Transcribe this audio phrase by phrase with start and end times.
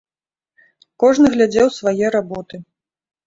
[1.03, 2.55] Кожны глядзеў свае работы.